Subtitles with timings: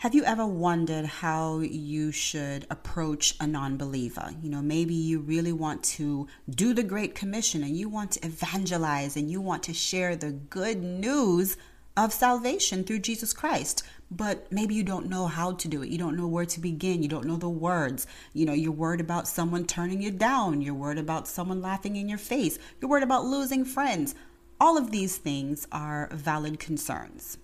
[0.00, 4.30] Have you ever wondered how you should approach a non believer?
[4.42, 8.24] You know, maybe you really want to do the Great Commission and you want to
[8.24, 11.58] evangelize and you want to share the good news
[11.98, 13.82] of salvation through Jesus Christ.
[14.10, 15.90] But maybe you don't know how to do it.
[15.90, 17.02] You don't know where to begin.
[17.02, 18.06] You don't know the words.
[18.32, 20.62] You know, you're worried about someone turning you down.
[20.62, 22.58] You're worried about someone laughing in your face.
[22.80, 24.14] You're worried about losing friends.
[24.58, 27.36] All of these things are valid concerns.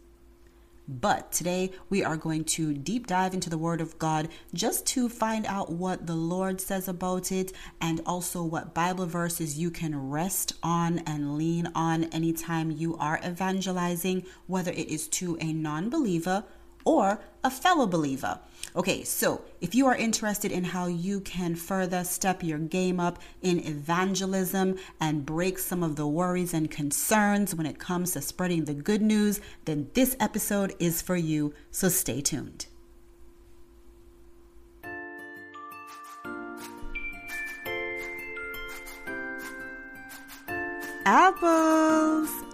[0.88, 5.08] But today we are going to deep dive into the Word of God just to
[5.08, 10.10] find out what the Lord says about it and also what Bible verses you can
[10.10, 15.90] rest on and lean on anytime you are evangelizing, whether it is to a non
[15.90, 16.44] believer
[16.86, 18.38] or a fellow believer.
[18.74, 23.18] Okay, so if you are interested in how you can further step your game up
[23.42, 28.64] in evangelism and break some of the worries and concerns when it comes to spreading
[28.64, 31.52] the good news, then this episode is for you.
[31.70, 32.66] So stay tuned.
[41.04, 42.45] Apples!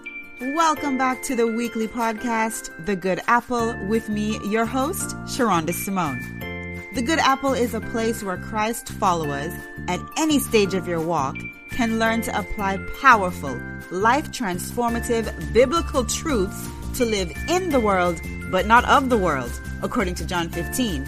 [0.43, 6.19] Welcome back to the weekly podcast, The Good Apple, with me, your host, Sherunda Simone.
[6.95, 9.53] The Good Apple is a place where Christ followers,
[9.87, 11.37] at any stage of your walk,
[11.71, 13.57] can learn to apply powerful,
[13.93, 18.21] life transformative biblical truths to live in the world,
[18.51, 21.07] but not of the world, according to John 15.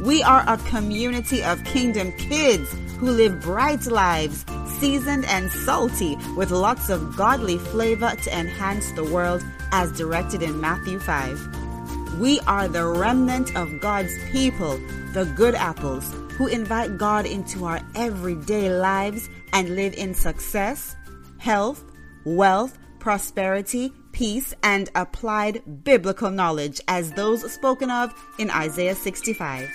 [0.00, 4.46] We are a community of kingdom kids who live bright lives
[4.82, 10.60] seasoned and salty with lots of godly flavor to enhance the world as directed in
[10.60, 12.18] Matthew 5.
[12.18, 14.78] We are the remnant of God's people,
[15.12, 20.96] the good apples, who invite God into our everyday lives and live in success,
[21.38, 21.84] health,
[22.24, 29.70] wealth, prosperity, peace, and applied biblical knowledge as those spoken of in Isaiah 65.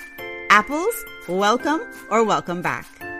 [0.49, 3.16] Apples, welcome or welcome back.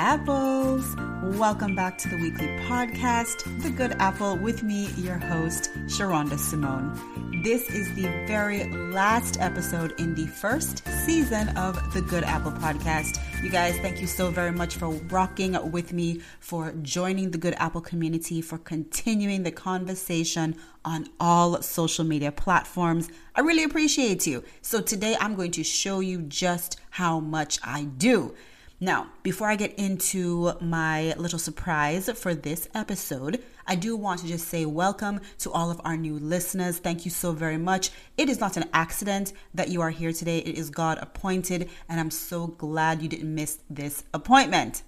[0.00, 0.94] Apples.
[1.36, 7.42] Welcome back to the weekly podcast, The Good Apple, with me, your host, Sherunda Simone.
[7.42, 13.18] This is the very last episode in the first season of the Good Apple podcast.
[13.42, 17.54] You guys, thank you so very much for rocking with me, for joining the Good
[17.54, 20.54] Apple community, for continuing the conversation
[20.84, 23.08] on all social media platforms.
[23.34, 24.44] I really appreciate you.
[24.62, 28.36] So today I'm going to show you just how much I do.
[28.80, 34.28] Now, before I get into my little surprise for this episode, I do want to
[34.28, 36.78] just say welcome to all of our new listeners.
[36.78, 37.90] Thank you so very much.
[38.16, 41.98] It is not an accident that you are here today, it is God appointed, and
[41.98, 44.84] I'm so glad you didn't miss this appointment.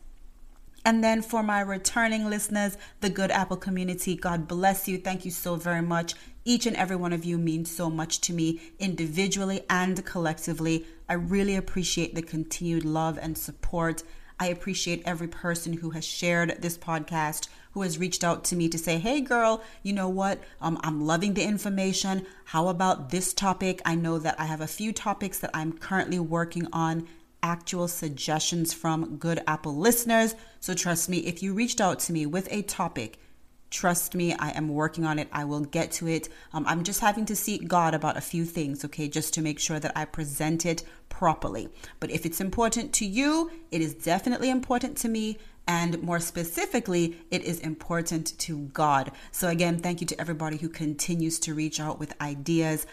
[0.84, 4.98] And then for my returning listeners, the Good Apple community, God bless you.
[4.98, 6.14] Thank you so very much.
[6.44, 10.86] Each and every one of you means so much to me individually and collectively.
[11.08, 14.02] I really appreciate the continued love and support.
[14.38, 18.70] I appreciate every person who has shared this podcast, who has reached out to me
[18.70, 20.40] to say, hey, girl, you know what?
[20.62, 22.24] Um, I'm loving the information.
[22.46, 23.82] How about this topic?
[23.84, 27.06] I know that I have a few topics that I'm currently working on
[27.42, 30.34] actual suggestions from good Apple listeners.
[30.60, 33.18] So trust me, if you reached out to me with a topic,
[33.70, 35.28] trust me, I am working on it.
[35.32, 36.28] I will get to it.
[36.52, 39.58] Um, I'm just having to seek God about a few things, okay, just to make
[39.58, 41.68] sure that I present it properly.
[42.00, 45.38] But if it's important to you, it is definitely important to me.
[45.68, 49.12] And more specifically, it is important to God.
[49.30, 52.86] So, again, thank you to everybody who continues to reach out with ideas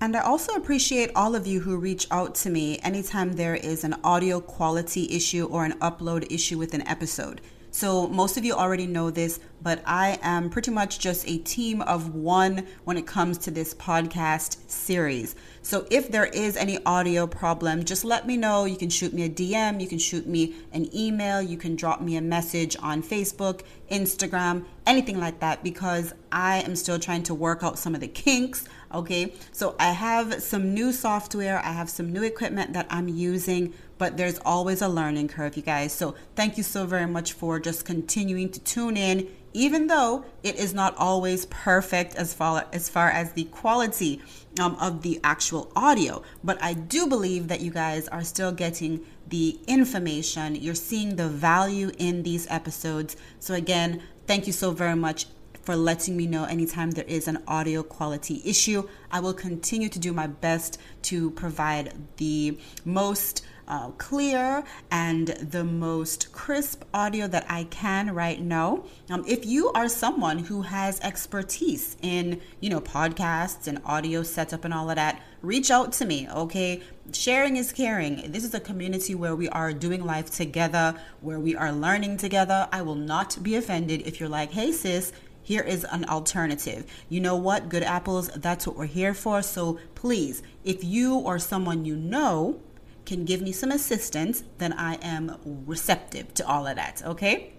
[0.00, 3.84] and I also appreciate all of you who reach out to me anytime there is
[3.84, 7.42] an audio quality issue or an upload issue with an episode.
[7.72, 11.82] So, most of you already know this, but I am pretty much just a team
[11.82, 15.36] of one when it comes to this podcast series.
[15.62, 18.64] So, if there is any audio problem, just let me know.
[18.64, 22.00] You can shoot me a DM, you can shoot me an email, you can drop
[22.00, 27.34] me a message on Facebook, Instagram, anything like that, because I am still trying to
[27.34, 28.64] work out some of the kinks.
[28.92, 33.72] Okay, so I have some new software, I have some new equipment that I'm using
[34.00, 35.92] but there's always a learning curve, you guys.
[35.92, 40.56] So thank you so very much for just continuing to tune in, even though it
[40.56, 44.22] is not always perfect as far as far as the quality
[44.58, 46.22] um, of the actual audio.
[46.42, 50.54] But I do believe that you guys are still getting the information.
[50.54, 53.18] You're seeing the value in these episodes.
[53.38, 55.26] So again, thank you so very much
[55.70, 58.88] for letting me know anytime there is an audio quality issue.
[59.12, 65.62] I will continue to do my best to provide the most uh, clear and the
[65.62, 68.82] most crisp audio that I can right now.
[69.10, 74.64] Um, if you are someone who has expertise in, you know, podcasts and audio setup
[74.64, 76.82] and all of that, reach out to me, okay?
[77.12, 78.32] Sharing is caring.
[78.32, 82.68] This is a community where we are doing life together, where we are learning together.
[82.72, 86.84] I will not be offended if you're like, hey, sis, here is an alternative.
[87.08, 87.68] You know what?
[87.68, 89.42] Good apples, that's what we're here for.
[89.42, 92.60] So please, if you or someone you know
[93.06, 97.54] can give me some assistance, then I am receptive to all of that, okay?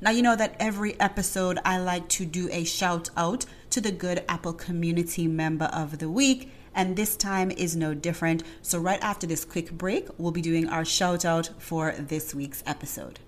[0.00, 3.90] Now, you know that every episode I like to do a shout out to the
[3.90, 8.42] Good Apple Community Member of the Week, and this time is no different.
[8.60, 12.62] So, right after this quick break, we'll be doing our shout out for this week's
[12.66, 13.20] episode.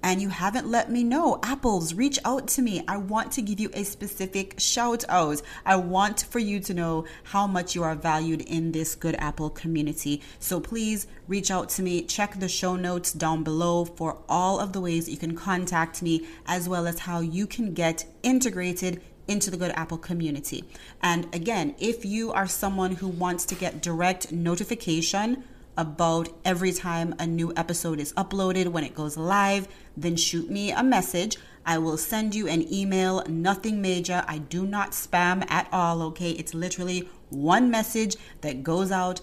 [0.02, 2.82] and you haven't let me know, apples, reach out to me.
[2.88, 5.42] I want to give you a specific shout out.
[5.64, 9.50] I want for you to know how much you are valued in this good apple
[9.50, 10.22] community.
[10.38, 12.02] So please reach out to me.
[12.02, 16.26] Check the show notes down below for all of the ways you can contact me,
[16.46, 20.64] as well as how you can get integrated into the Good Apple community.
[21.02, 25.44] And again, if you are someone who wants to get direct notification
[25.76, 30.70] about every time a new episode is uploaded when it goes live, then shoot me
[30.70, 31.36] a message.
[31.64, 34.24] I will send you an email, nothing major.
[34.26, 36.30] I do not spam at all, okay?
[36.30, 39.20] It's literally one message that goes out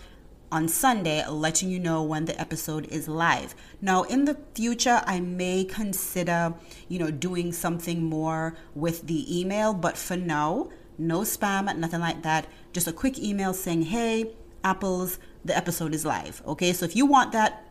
[0.51, 3.53] on Sunday letting you know when the episode is live.
[3.81, 6.53] Now, in the future, I may consider,
[6.87, 12.23] you know, doing something more with the email, but for now, no spam, nothing like
[12.23, 12.47] that.
[12.71, 14.31] Just a quick email saying, "Hey,
[14.63, 16.73] apples, the episode is live." Okay?
[16.73, 17.63] So if you want that,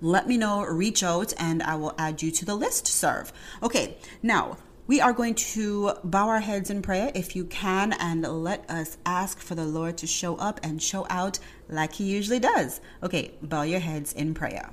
[0.00, 3.32] let me know, reach out, and I will add you to the list serve.
[3.62, 4.56] Okay, now
[4.86, 8.96] we are going to bow our heads in prayer if you can, and let us
[9.04, 12.80] ask for the Lord to show up and show out like He usually does.
[13.02, 14.70] Okay, bow your heads in prayer.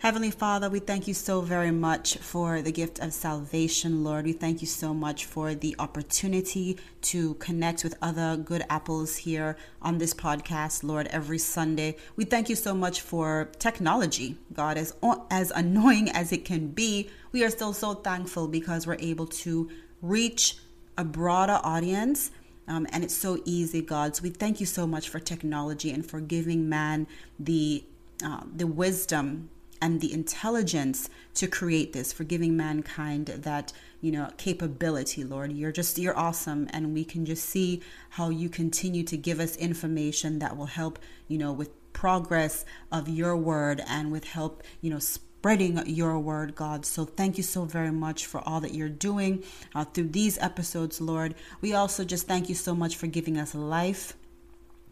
[0.00, 4.24] Heavenly Father, we thank you so very much for the gift of salvation, Lord.
[4.24, 9.58] We thank you so much for the opportunity to connect with other good apples here
[9.82, 11.96] on this podcast, Lord, every Sunday.
[12.16, 14.94] We thank you so much for technology, God, as
[15.30, 17.10] as annoying as it can be.
[17.30, 19.68] We are still so thankful because we're able to
[20.00, 20.56] reach
[20.96, 22.30] a broader audience
[22.66, 24.16] um, and it's so easy, God.
[24.16, 27.06] So we thank you so much for technology and for giving man
[27.38, 27.84] the
[28.24, 34.30] uh, the wisdom and the intelligence to create this, for giving mankind that, you know,
[34.36, 35.52] capability, Lord.
[35.52, 36.68] You're just, you're awesome.
[36.72, 40.98] And we can just see how you continue to give us information that will help,
[41.28, 46.54] you know, with progress of your word and with help, you know, spreading your word,
[46.54, 46.84] God.
[46.84, 49.42] So thank you so very much for all that you're doing
[49.74, 51.34] uh, through these episodes, Lord.
[51.60, 54.14] We also just thank you so much for giving us life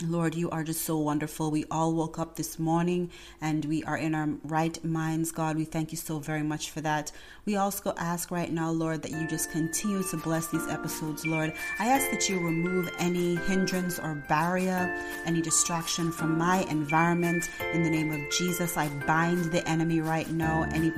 [0.06, 1.50] Lord, you are just so wonderful.
[1.50, 5.56] We all woke up this morning and we are in our right minds, God.
[5.56, 7.10] We thank you so very much for that.
[7.46, 11.52] We also ask right now, Lord, that you just continue to bless these episodes, Lord.
[11.80, 14.94] I ask that you remove any hindrance or barrier,
[15.26, 17.50] any distraction from my environment.
[17.72, 20.92] In the name of Jesus, I bind the enemy right now, any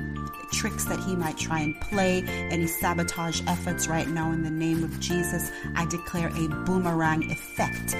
[0.51, 4.31] tricks that he might try and play, any sabotage efforts right now.
[4.31, 7.95] In the name of Jesus, I declare a boomerang effect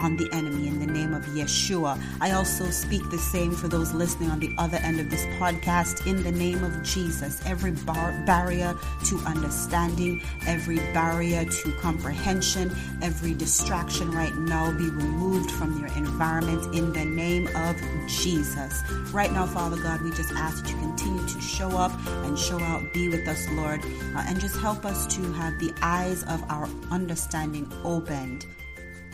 [0.00, 2.00] on the enemy enemy in the name of Yeshua.
[2.20, 6.06] I also speak the same for those listening on the other end of this podcast
[6.06, 7.42] in the name of Jesus.
[7.44, 8.76] Every bar- barrier
[9.06, 16.74] to understanding, every barrier to comprehension, every distraction right now be removed from your environment
[16.74, 17.76] in the name of
[18.06, 18.82] Jesus.
[19.12, 22.60] Right now, Father God, we just ask that you continue to show up and show
[22.60, 22.92] out.
[22.92, 23.80] Be with us, Lord,
[24.14, 28.46] uh, and just help us to have the eyes of our understanding opened.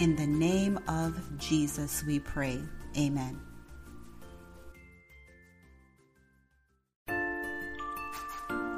[0.03, 2.61] In the name of Jesus, we pray.
[2.99, 3.41] Amen.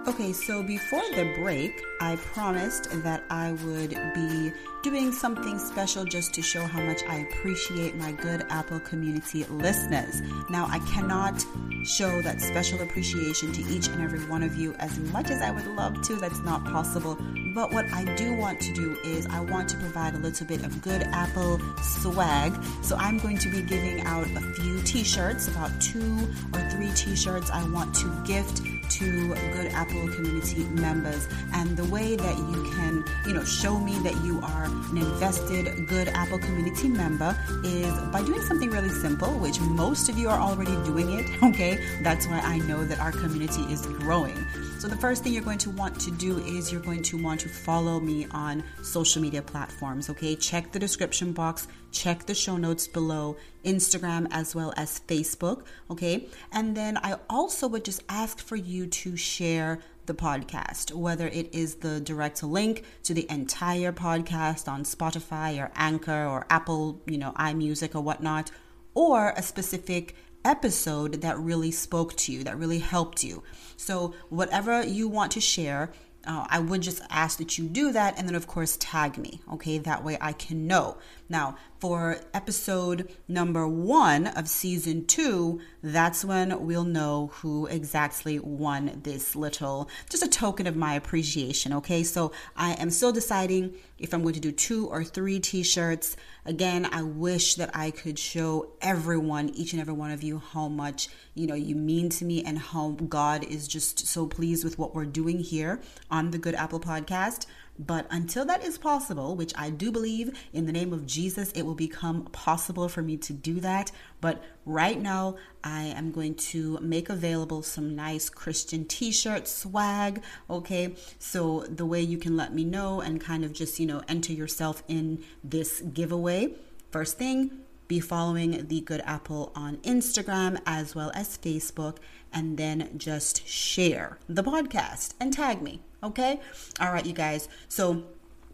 [0.07, 4.53] Okay, so before the break, I promised that I would be
[4.83, 10.21] doing something special just to show how much I appreciate my good Apple community listeners.
[10.51, 11.43] Now, I cannot
[11.87, 15.53] show that special appreciation to each and every one of you as much as I
[15.53, 16.17] would love to.
[16.17, 17.19] That's not possible.
[17.55, 20.65] But what I do want to do is I want to provide a little bit
[20.65, 22.53] of good Apple swag.
[22.83, 26.91] So I'm going to be giving out a few t shirts, about two or three
[26.97, 31.29] t shirts I want to gift to Good Apple community members.
[31.53, 35.87] And the way that you can, you know, show me that you are an invested
[35.87, 40.41] Good Apple community member is by doing something really simple, which most of you are
[40.41, 41.79] already doing it, okay?
[42.03, 44.37] That's why I know that our community is growing.
[44.85, 47.41] So, the first thing you're going to want to do is you're going to want
[47.41, 50.37] to follow me on social media platforms, okay?
[50.37, 56.29] Check the description box, check the show notes below, Instagram as well as Facebook, okay?
[56.53, 61.55] And then I also would just ask for you to share the podcast, whether it
[61.55, 67.17] is the direct link to the entire podcast on Spotify or Anchor or Apple, you
[67.17, 68.51] know, iMusic or whatnot,
[68.93, 70.15] or a specific
[70.45, 73.43] episode that really spoke to you, that really helped you.
[73.77, 75.91] So, whatever you want to share,
[76.27, 79.41] uh, I would just ask that you do that and then, of course, tag me.
[79.53, 80.97] Okay, that way I can know.
[81.29, 89.01] Now, for episode number one of season two, that's when we'll know who exactly won
[89.03, 91.73] this little, just a token of my appreciation.
[91.75, 95.63] Okay, so I am still deciding if I'm going to do two or three t
[95.63, 96.17] shirts.
[96.45, 100.69] Again, I wish that I could show everyone, each and every one of you, how
[100.69, 104.79] much you know you mean to me and how God is just so pleased with
[104.79, 107.47] what we're doing here on the Good Apple Podcast.
[107.79, 111.63] But until that is possible, which I do believe in the name of Jesus, it
[111.63, 113.91] will become possible for me to do that.
[114.21, 120.23] But right now, I am going to make available some nice Christian t shirt swag.
[120.49, 120.95] Okay.
[121.19, 124.33] So the way you can let me know and kind of just, you know, enter
[124.33, 126.55] yourself in this giveaway.
[126.93, 131.97] First thing, be following the Good Apple on Instagram as well as Facebook,
[132.33, 135.81] and then just share the podcast and tag me.
[136.05, 136.41] Okay.
[136.81, 137.49] All right, you guys.
[137.69, 138.05] So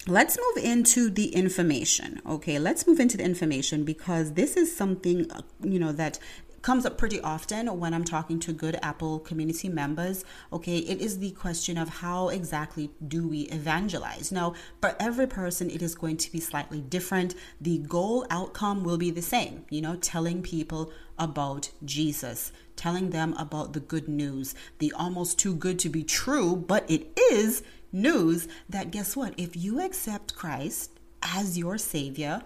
[0.06, 2.22] let's move into the information.
[2.26, 2.58] Okay.
[2.58, 6.18] Let's move into the information because this is something, uh, you know, that
[6.62, 10.24] comes up pretty often when I'm talking to good Apple community members.
[10.52, 14.30] Okay, it is the question of how exactly do we evangelize?
[14.30, 17.34] Now, for every person, it is going to be slightly different.
[17.60, 23.34] The goal outcome will be the same, you know, telling people about Jesus, telling them
[23.34, 28.48] about the good news, the almost too good to be true, but it is news
[28.70, 29.34] that guess what?
[29.36, 32.40] If you accept Christ as your Savior,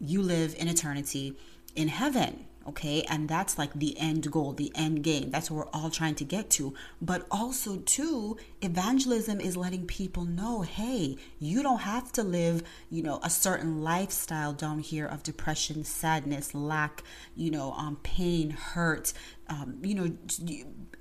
[0.00, 1.36] you live in eternity
[1.76, 3.02] in heaven okay?
[3.08, 5.30] And that's like the end goal the end game.
[5.30, 6.74] That's what we're all trying to get to.
[7.00, 13.02] But also too evangelism is letting people know hey you don't have to live you
[13.02, 17.02] know a certain lifestyle down here of depression sadness lack
[17.34, 19.12] you know um pain hurt.
[19.48, 20.12] Um you know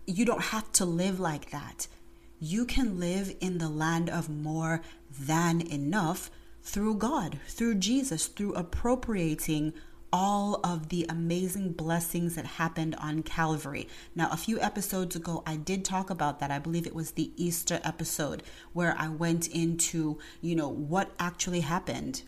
[0.08, 1.88] you don't have to live like that.
[2.40, 6.32] You can live in the land of more than enough
[6.64, 9.74] through God, through Jesus, through appropriating
[10.14, 13.88] all of the amazing blessings that happened on Calvary.
[14.16, 16.52] Now, a few episodes ago, I did talk about that.
[16.52, 21.62] I believe it was the Easter episode where I went into, you know, what actually
[21.62, 22.24] happened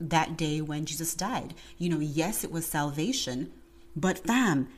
[0.00, 1.54] that day when Jesus died.
[1.76, 3.52] You know, yes, it was salvation,
[3.94, 4.68] but fam,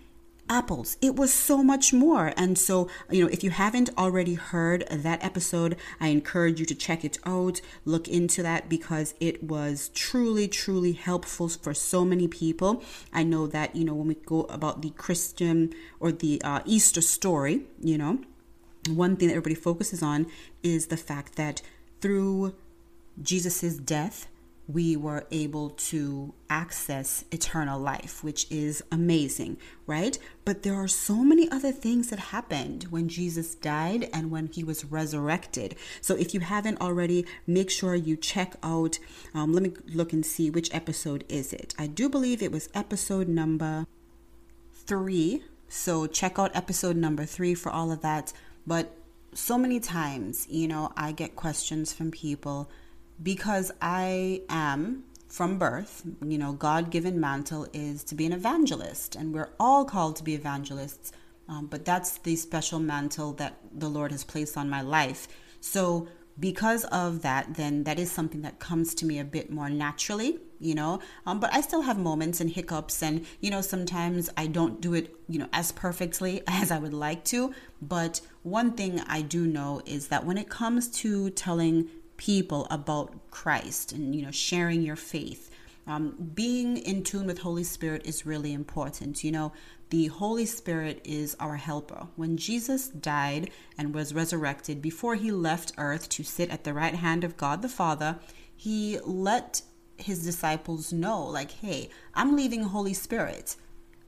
[0.50, 0.99] apples.
[1.00, 2.35] It was so much more.
[2.37, 6.75] And so, you know, if you haven't already heard that episode, I encourage you to
[6.75, 12.26] check it out, look into that because it was truly, truly helpful for so many
[12.28, 12.83] people.
[13.12, 17.00] I know that, you know, when we go about the Christian or the uh, Easter
[17.00, 18.19] story, you know,
[18.88, 20.26] one thing that everybody focuses on
[20.62, 21.62] is the fact that
[22.00, 22.54] through
[23.23, 24.26] Jesus's death,
[24.72, 30.18] we were able to access eternal life, which is amazing, right?
[30.44, 34.62] But there are so many other things that happened when Jesus died and when he
[34.62, 35.76] was resurrected.
[36.00, 38.98] So if you haven't already, make sure you check out.
[39.34, 41.74] Um, let me look and see which episode is it.
[41.78, 43.86] I do believe it was episode number
[44.72, 45.42] three.
[45.68, 48.32] So check out episode number three for all of that.
[48.66, 48.96] But
[49.32, 52.70] so many times, you know, I get questions from people
[53.22, 59.14] because I am from birth, you know, God given mantle is to be an evangelist,
[59.14, 61.12] and we're all called to be evangelists.
[61.48, 65.28] Um, but that's the special mantle that the Lord has placed on my life.
[65.60, 66.08] So,
[66.38, 70.38] because of that, then that is something that comes to me a bit more naturally,
[70.58, 71.00] you know.
[71.26, 74.94] Um, but I still have moments and hiccups, and you know, sometimes I don't do
[74.94, 77.52] it, you know, as perfectly as I would like to.
[77.82, 81.88] But one thing I do know is that when it comes to telling
[82.20, 85.50] people about Christ and you know sharing your faith.
[85.86, 89.24] Um, being in tune with Holy Spirit is really important.
[89.24, 89.52] You know,
[89.88, 92.08] the Holy Spirit is our helper.
[92.16, 96.94] When Jesus died and was resurrected, before he left earth to sit at the right
[96.94, 98.18] hand of God the Father,
[98.54, 99.62] he let
[99.96, 103.56] his disciples know, like, hey, I'm leaving Holy Spirit,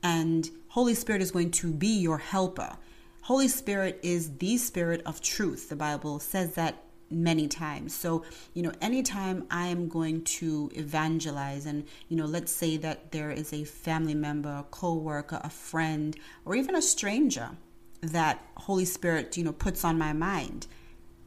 [0.03, 2.77] and Holy Spirit is going to be your helper.
[3.23, 5.71] Holy Spirit is the spirit of truth.
[5.71, 7.95] The Bible says that many times.
[7.95, 13.13] So, you know, anytime I am going to evangelize, and, you know, let's say that
[13.13, 17.51] there is a family member, a co worker, a friend, or even a stranger
[18.01, 20.67] that Holy Spirit, you know, puts on my mind.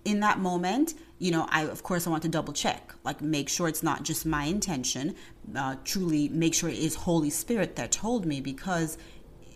[0.03, 3.49] In that moment, you know, I of course I want to double check, like make
[3.49, 5.15] sure it's not just my intention,
[5.55, 8.97] uh, truly make sure it is Holy Spirit that told me, because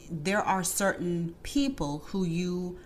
[0.10, 2.80] there are certain people who you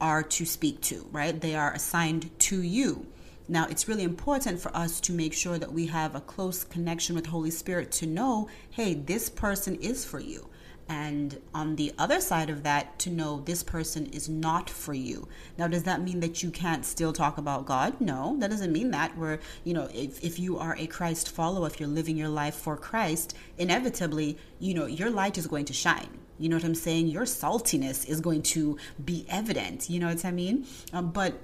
[0.00, 1.40] are to speak to, right?
[1.40, 3.06] They are assigned to you.
[3.48, 7.16] Now, it's really important for us to make sure that we have a close connection
[7.16, 10.48] with Holy Spirit to know, hey, this person is for you.
[10.88, 15.28] And on the other side of that, to know this person is not for you.
[15.58, 18.00] Now, does that mean that you can't still talk about God?
[18.00, 19.16] No, that doesn't mean that.
[19.16, 22.54] Where, you know, if, if you are a Christ follower, if you're living your life
[22.54, 26.74] for Christ, inevitably, you know, your light is going to shine you know what I'm
[26.74, 27.08] saying?
[27.08, 29.90] Your saltiness is going to be evident.
[29.90, 30.66] You know what I mean?
[30.92, 31.34] Um, but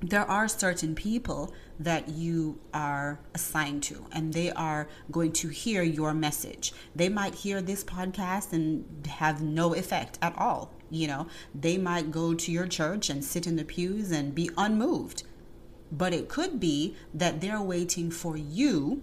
[0.00, 5.82] there are certain people that you are assigned to, and they are going to hear
[5.82, 6.72] your message.
[6.96, 10.72] They might hear this podcast and have no effect at all.
[10.90, 14.50] You know, they might go to your church and sit in the pews and be
[14.56, 15.22] unmoved.
[15.92, 19.02] But it could be that they're waiting for you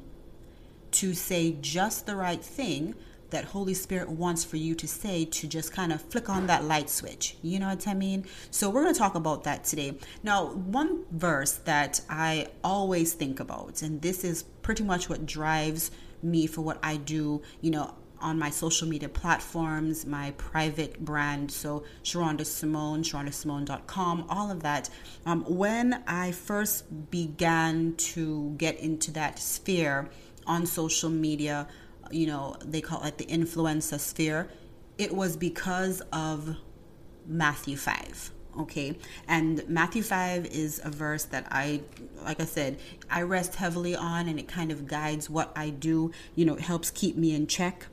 [0.92, 2.96] to say just the right thing
[3.32, 6.64] that Holy Spirit wants for you to say to just kind of flick on that
[6.64, 7.36] light switch.
[7.42, 8.26] You know what I mean?
[8.52, 9.98] So we're going to talk about that today.
[10.24, 15.92] Now, one verse that I always think about, and this is pretty much what drives
[16.22, 21.52] me for what I do, you know, on my social media platforms, my private brand,
[21.52, 24.90] so Sherunda Simone, SherundaSimone.com, all of that.
[25.26, 30.10] Um, when I first began to get into that sphere
[30.46, 31.68] on social media,
[32.14, 34.50] you know, they call it the influenza sphere,
[34.98, 36.58] it was because of
[37.26, 38.32] Matthew 5.
[38.60, 38.98] Okay,
[39.30, 41.84] and Matthew 5 is a verse that I,
[42.22, 46.12] like I said, I rest heavily on and it kind of guides what I do.
[46.36, 47.88] You know, it helps keep me in check.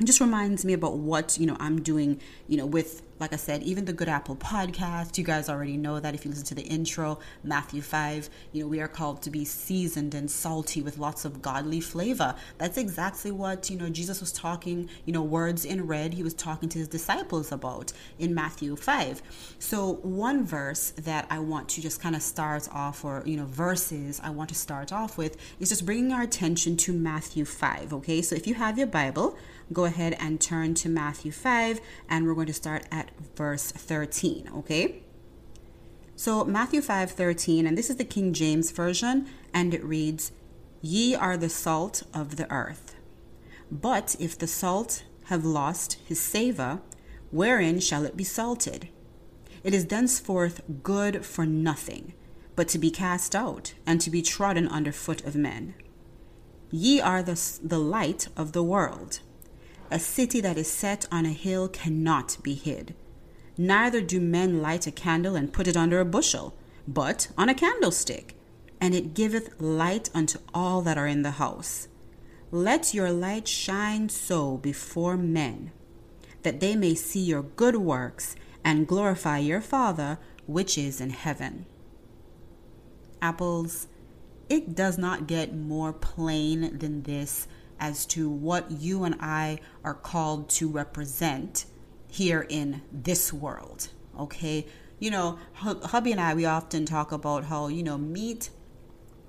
[0.00, 3.36] It just reminds me about what, you know, I'm doing, you know, with like I
[3.36, 6.54] said, even the Good Apple podcast, you guys already know that if you listen to
[6.54, 10.98] the intro, Matthew 5, you know, we are called to be seasoned and salty with
[10.98, 12.34] lots of godly flavor.
[12.58, 16.34] That's exactly what, you know, Jesus was talking, you know, words in red, he was
[16.34, 19.22] talking to his disciples about in Matthew 5.
[19.58, 23.46] So, one verse that I want to just kind of start off, or, you know,
[23.46, 27.94] verses I want to start off with is just bringing our attention to Matthew 5,
[27.94, 28.20] okay?
[28.20, 29.38] So, if you have your Bible,
[29.72, 34.50] go ahead and turn to Matthew 5, and we're going to start at verse 13,
[34.56, 35.02] okay?
[36.16, 40.32] So, Matthew 5 13, and this is the King James Version, and it reads,
[40.80, 42.94] Ye are the salt of the earth.
[43.70, 46.80] But if the salt have lost his savour,
[47.30, 48.88] wherein shall it be salted?
[49.64, 52.12] It is thenceforth good for nothing,
[52.54, 55.74] but to be cast out, and to be trodden under foot of men.
[56.70, 59.20] Ye are the, the light of the world.
[59.90, 62.94] A city that is set on a hill cannot be hid.
[63.56, 66.56] Neither do men light a candle and put it under a bushel,
[66.88, 68.36] but on a candlestick,
[68.80, 71.88] and it giveth light unto all that are in the house.
[72.50, 75.72] Let your light shine so before men,
[76.42, 81.66] that they may see your good works and glorify your Father which is in heaven.
[83.22, 83.86] Apples,
[84.48, 87.46] it does not get more plain than this
[87.80, 91.64] as to what you and I are called to represent
[92.14, 93.88] here in this world.
[94.18, 94.66] Okay?
[95.00, 98.50] You know, hubby and I, we often talk about how, you know, meat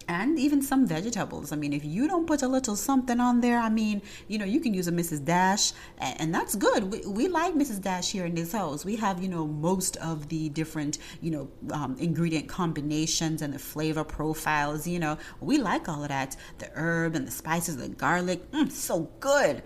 [0.07, 1.51] and even some vegetables.
[1.51, 4.45] I mean, if you don't put a little something on there, I mean, you know,
[4.45, 5.25] you can use a Mrs.
[5.25, 6.83] Dash, and that's good.
[6.91, 7.81] We, we like Mrs.
[7.81, 8.85] Dash here in this house.
[8.85, 13.59] We have, you know, most of the different, you know, um, ingredient combinations and the
[13.59, 14.87] flavor profiles.
[14.87, 16.37] You know, we like all of that.
[16.59, 19.63] The herb and the spices, the garlic, mm, so good,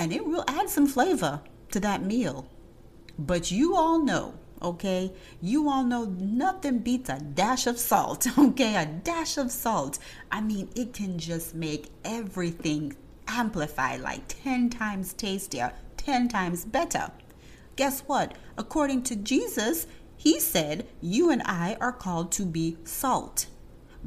[0.00, 1.40] and it will add some flavor
[1.74, 2.46] to that meal.
[3.18, 5.12] But you all know okay?
[5.42, 8.76] You all know nothing beats a dash of salt, okay?
[8.76, 9.98] A dash of salt.
[10.32, 12.96] I mean, it can just make everything
[13.28, 17.10] amplify like 10 times tastier, 10 times better.
[17.76, 18.36] Guess what?
[18.56, 23.46] According to Jesus, he said, You and I are called to be salt,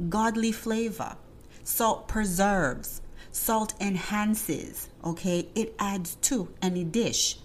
[0.08, 1.16] godly flavor.
[1.62, 5.48] Salt preserves, salt enhances, okay?
[5.54, 7.38] It adds to any dish.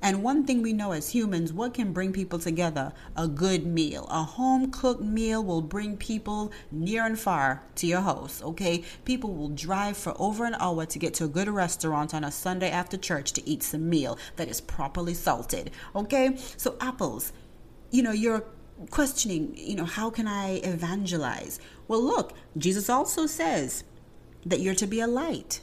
[0.00, 2.92] And one thing we know as humans, what can bring people together?
[3.16, 4.06] A good meal.
[4.10, 8.84] A home cooked meal will bring people near and far to your house, okay?
[9.04, 12.30] People will drive for over an hour to get to a good restaurant on a
[12.30, 16.36] Sunday after church to eat some meal that is properly salted, okay?
[16.56, 17.32] So, apples,
[17.90, 18.44] you know, you're
[18.90, 21.58] questioning, you know, how can I evangelize?
[21.88, 23.82] Well, look, Jesus also says
[24.46, 25.60] that you're to be a light.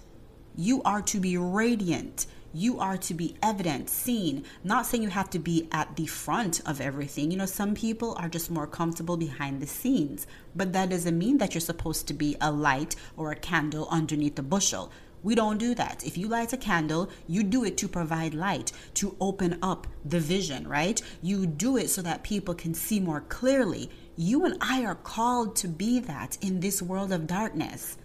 [0.57, 4.45] You are to be radiant you are to be evident, seen.
[4.63, 7.29] Not saying you have to be at the front of everything.
[7.29, 11.37] You know, some people are just more comfortable behind the scenes, but that doesn't mean
[11.39, 14.89] that you're supposed to be a light or a candle underneath the bushel.
[15.21, 16.05] We don't do that.
[16.05, 20.19] If you light a candle, you do it to provide light, to open up the
[20.21, 21.01] vision, right?
[21.21, 23.89] You do it so that people can see more clearly.
[24.15, 27.97] You and I are called to be that in this world of darkness.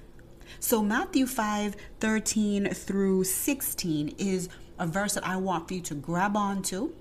[0.62, 5.94] So, Matthew 5 13 through 16 is a verse that I want for you to
[5.94, 6.92] grab onto.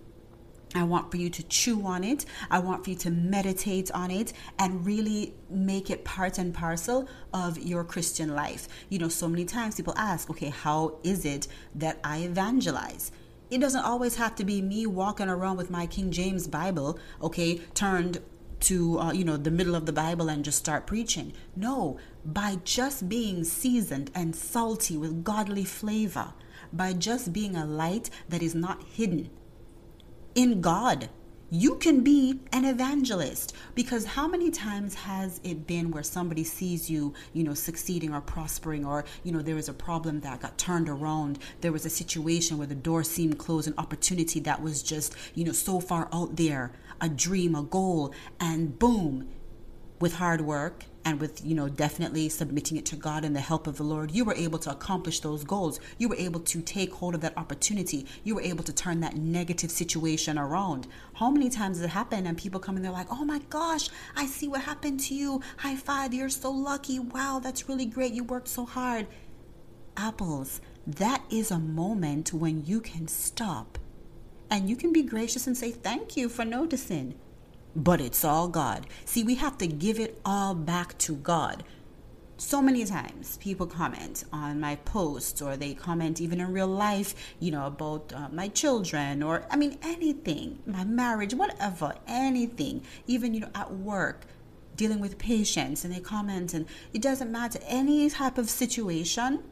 [0.74, 2.26] I want for you to chew on it.
[2.50, 7.10] I want for you to meditate on it and really make it part and parcel
[7.34, 8.70] of your Christian life.
[8.88, 13.12] You know, so many times people ask, okay, how is it that I evangelize?
[13.50, 17.58] It doesn't always have to be me walking around with my King James Bible, okay,
[17.74, 18.22] turned
[18.62, 21.34] to uh, you know the middle of the bible and just start preaching.
[21.56, 26.34] No by just being seasoned and salty with godly flavor
[26.72, 29.30] by just being a light that is not hidden
[30.36, 31.10] in god
[31.52, 33.56] you can be an evangelist.
[33.74, 38.22] Because how many times has it been where somebody sees you you know succeeding or
[38.22, 41.40] prospering or you know there was a problem that got turned around?
[41.62, 45.44] There was a situation where the door seemed closed an opportunity that was just you
[45.44, 49.30] know so far out there a dream a goal and boom
[50.00, 53.68] with hard work and with you know definitely submitting it to God and the help
[53.68, 55.80] of the Lord you were able to accomplish those goals.
[55.98, 58.06] You were able to take hold of that opportunity.
[58.24, 60.88] You were able to turn that negative situation around.
[61.16, 63.90] How many times does it happen and people come and they're like oh my gosh
[64.16, 65.42] I see what happened to you.
[65.58, 67.00] High five you're so lucky.
[67.00, 68.14] Wow that's really great.
[68.14, 69.08] You worked so hard.
[69.98, 73.78] Apples that is a moment when you can stop
[74.50, 77.16] and you can be gracious and say thank you for noticing
[77.76, 78.88] but it's all God.
[79.06, 81.64] See, we have to give it all back to God.
[82.38, 87.14] So many times people comment on my posts or they comment even in real life,
[87.40, 93.34] you know, about uh, my children or, I mean, anything, my marriage, whatever, anything, even,
[93.34, 94.26] you know, at work,
[94.78, 99.44] dealing with patients, and they comment, and it doesn't matter, any type of situation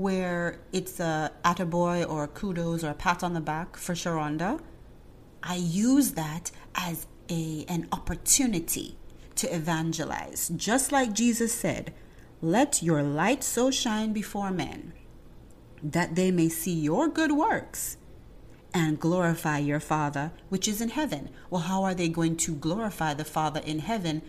[0.00, 4.60] where it's a attaboy or a kudos or a pat on the back for Sherunda,
[5.42, 8.96] I use that as a, an opportunity
[9.36, 10.50] to evangelize.
[10.56, 11.92] Just like Jesus said,
[12.42, 14.94] let your light so shine before men
[15.82, 17.96] that they may see your good works
[18.72, 21.30] and glorify your Father which is in heaven.
[21.50, 24.22] Well, how are they going to glorify the Father in heaven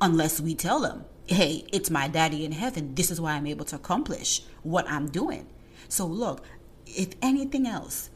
[0.00, 2.94] unless we tell them, hey, it's my daddy in heaven.
[2.94, 5.46] This is why I'm able to accomplish what I'm doing.
[5.88, 6.44] So, look,
[6.86, 8.10] if anything else,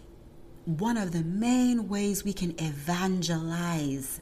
[0.64, 4.20] one of the main ways we can evangelize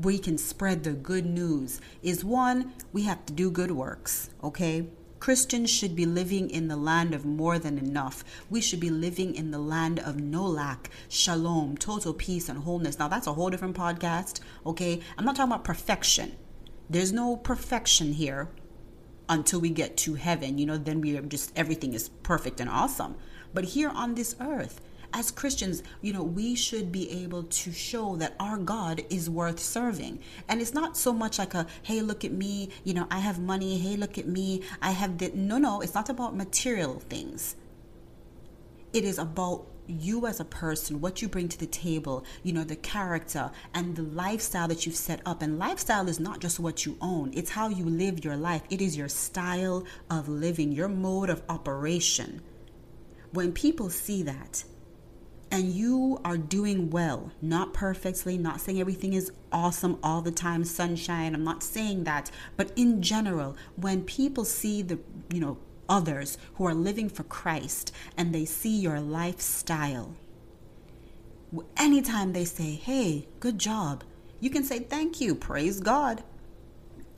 [0.00, 4.88] we can spread the good news is one, we have to do good works, okay?
[5.20, 8.24] Christians should be living in the land of more than enough.
[8.50, 12.98] We should be living in the land of no lack, shalom, total peace, and wholeness.
[12.98, 15.00] Now, that's a whole different podcast, okay?
[15.16, 16.36] I'm not talking about perfection.
[16.88, 18.48] There's no perfection here
[19.28, 20.58] until we get to heaven.
[20.58, 23.16] You know, then we are just, everything is perfect and awesome.
[23.52, 24.80] But here on this earth,
[25.14, 29.60] as Christians, you know, we should be able to show that our God is worth
[29.60, 30.18] serving.
[30.48, 33.38] And it's not so much like a, hey, look at me, you know, I have
[33.38, 37.54] money, hey, look at me, I have the no, no, it's not about material things.
[38.92, 42.64] It is about you as a person, what you bring to the table, you know,
[42.64, 45.42] the character and the lifestyle that you've set up.
[45.42, 48.62] And lifestyle is not just what you own, it's how you live your life.
[48.70, 52.40] It is your style of living, your mode of operation.
[53.32, 54.64] When people see that,
[55.50, 60.64] and you are doing well, not perfectly, not saying everything is awesome all the time,
[60.64, 61.32] sunshine.
[61.32, 64.98] I'm not saying that, but in general, when people see the,
[65.32, 70.14] you know, others who are living for Christ and they see your lifestyle,
[71.76, 74.04] anytime they say, hey, good job,
[74.40, 76.22] you can say thank you, praise God.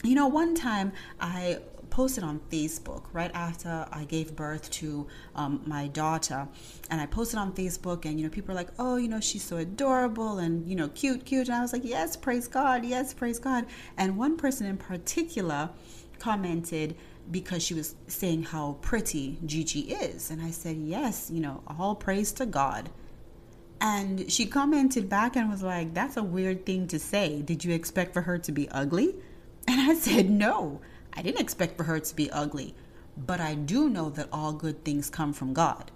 [0.05, 1.59] You know, one time I
[1.91, 6.47] posted on Facebook right after I gave birth to um, my daughter,
[6.91, 9.43] and I posted on Facebook, and you know, people are like, "Oh, you know, she's
[9.43, 13.15] so adorable and you know, cute, cute," and I was like, "Yes, praise God, yes,
[13.15, 13.65] praise God."
[13.97, 15.71] And one person in particular
[16.19, 16.97] commented
[17.31, 20.31] because she was saying how pretty Gigi is.
[20.31, 22.91] And I said, Yes, you know, all praise to God.
[23.81, 27.43] And she commented back and was like, That's a weird thing to say.
[27.43, 29.17] Did you expect for her to be ugly?
[29.69, 30.81] And I said, No,
[31.13, 32.75] I didn't expect for her to be ugly.
[33.17, 35.91] But I do know that all good things come from God.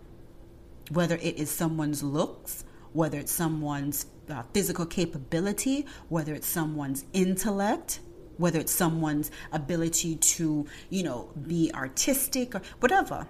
[0.90, 8.00] Whether it is someone's looks, whether it's someone's uh, physical capability, whether it's someone's intellect,
[8.40, 13.29] whether it's someone's ability to, you know, be artistic or whatever.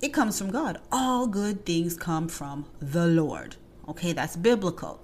[0.00, 0.80] It comes from God.
[0.90, 3.56] All good things come from the Lord.
[3.88, 5.00] Okay, that's biblical.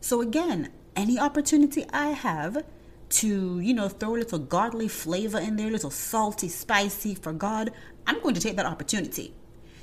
[0.00, 2.64] So again, any opportunity I have
[3.10, 7.32] to, you know, throw a little godly flavor in there, a little salty, spicy for
[7.32, 7.72] God,
[8.06, 9.34] I'm going to take that opportunity.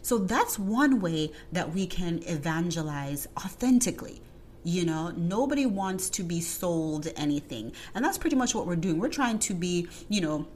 [0.02, 4.22] So that's one way that we can evangelize authentically.
[4.66, 7.72] You know, nobody wants to be sold anything.
[7.94, 8.98] And that's pretty much what we're doing.
[8.98, 10.48] We're trying to be, you know,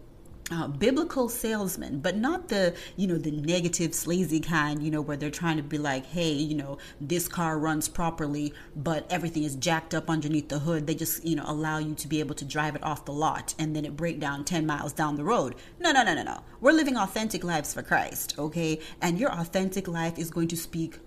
[0.51, 4.81] uh, biblical salesmen, but not the you know the negative sleazy kind.
[4.81, 8.53] You know where they're trying to be like, hey, you know this car runs properly,
[8.75, 10.87] but everything is jacked up underneath the hood.
[10.87, 13.53] They just you know allow you to be able to drive it off the lot,
[13.59, 15.53] and then it break down ten miles down the road.
[15.79, 16.41] No, no, no, no, no.
[16.61, 18.79] We're living authentic lives for Christ, okay?
[19.01, 20.99] And your authentic life is going to speak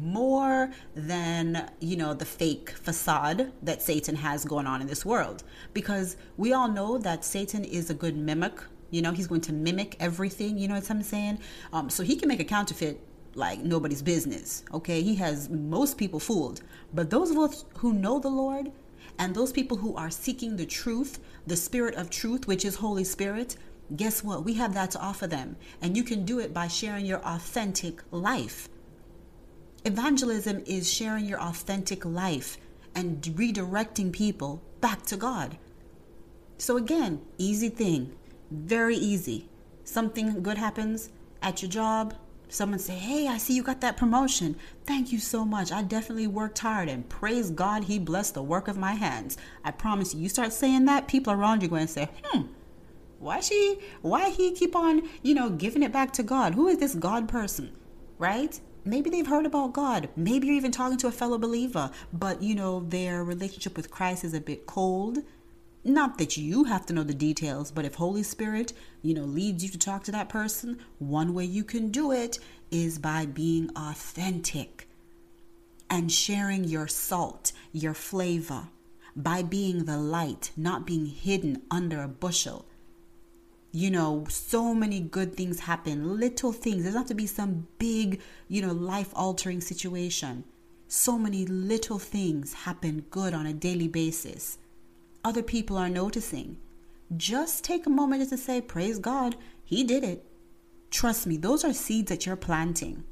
[0.00, 5.44] more than you know the fake facade that satan has going on in this world.
[5.72, 8.60] Because we all know that satan is a good mimic.
[8.90, 10.58] You know he's going to mimic everything.
[10.58, 11.38] You know what i'm saying?
[11.72, 13.00] Um, so he can make a counterfeit
[13.34, 15.02] like nobody's business okay?
[15.02, 16.62] He has most people fooled.
[16.92, 18.72] But those of us who know the lord
[19.18, 23.04] and those people who are seeking the truth the spirit of truth which is holy
[23.04, 23.56] spirit
[23.96, 24.44] guess what?
[24.44, 25.56] We have that to offer them.
[25.80, 28.68] And you can do it by sharing your authentic life
[29.88, 32.58] Evangelism is sharing your authentic life
[32.94, 35.56] and redirecting people back to God.
[36.58, 38.14] So, again, easy thing,
[38.50, 39.48] very easy.
[39.84, 41.08] Something good happens
[41.40, 42.12] at your job,
[42.50, 44.56] someone say, Hey, I see you got that promotion.
[44.84, 45.72] Thank you so much.
[45.72, 49.38] I definitely worked hard and praise God, He blessed the work of my hands.
[49.64, 52.42] I promise you, you start saying that, people around you going to say, Hmm,
[53.20, 56.54] why she, why he keep on, you know, giving it back to God?
[56.54, 57.74] Who is this God person?
[58.18, 58.60] Right?
[58.88, 60.08] Maybe they've heard about God.
[60.16, 64.24] Maybe you're even talking to a fellow believer, but you know, their relationship with Christ
[64.24, 65.18] is a bit cold.
[65.84, 68.72] Not that you have to know the details, but if Holy Spirit,
[69.02, 72.38] you know, leads you to talk to that person, one way you can do it
[72.70, 74.88] is by being authentic
[75.88, 78.68] and sharing your salt, your flavor,
[79.16, 82.66] by being the light, not being hidden under a bushel
[83.72, 86.82] you know, so many good things happen, little things.
[86.82, 90.44] There's not to be some big, you know, life altering situation.
[90.86, 94.58] So many little things happen good on a daily basis.
[95.22, 96.56] Other people are noticing.
[97.16, 100.24] Just take a moment just to say, Praise God, He did it.
[100.90, 103.04] Trust me, those are seeds that you're planting.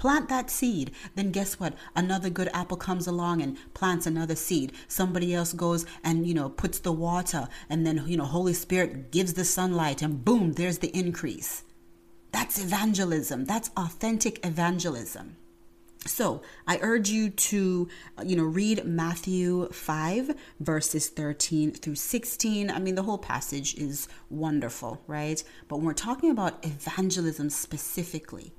[0.00, 0.92] Plant that seed.
[1.14, 1.74] Then guess what?
[1.94, 4.72] Another good apple comes along and plants another seed.
[4.88, 9.12] Somebody else goes and, you know, puts the water and then, you know, Holy Spirit
[9.12, 11.64] gives the sunlight and boom, there's the increase.
[12.32, 13.44] That's evangelism.
[13.44, 15.36] That's authentic evangelism.
[16.06, 22.70] So I urge you to, uh, you know, read Matthew 5, verses 13 through 16.
[22.70, 25.44] I mean, the whole passage is wonderful, right?
[25.68, 28.54] But when we're talking about evangelism specifically,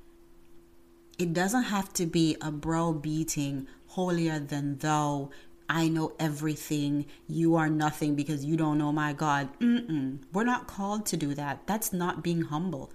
[1.18, 5.30] it doesn't have to be a browbeating, holier than thou.
[5.68, 7.06] I know everything.
[7.28, 9.48] You are nothing because you don't know my God.
[9.58, 10.18] Mm-mm.
[10.32, 11.66] We're not called to do that.
[11.66, 12.90] That's not being humble.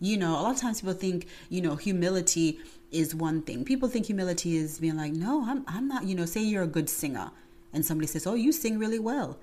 [0.00, 2.58] You know, a lot of times people think, you know, humility
[2.90, 3.64] is one thing.
[3.64, 6.66] People think humility is being like, no, I'm, I'm not, you know, say you're a
[6.66, 7.30] good singer
[7.72, 9.38] and somebody says, oh, you sing really well.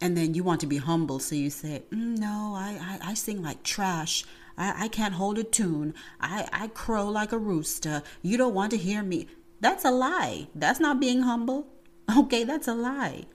[0.00, 1.18] And then you want to be humble.
[1.18, 4.24] So you say, mm, no, I, I, I sing like trash.
[4.56, 5.94] I, I can't hold a tune.
[6.20, 8.02] I, I crow like a rooster.
[8.22, 9.26] You don't want to hear me.
[9.60, 10.48] That's a lie.
[10.54, 11.66] That's not being humble.
[12.18, 13.26] Okay, that's a lie.